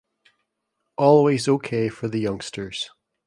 [0.97, 2.89] Always okay for the youngsters.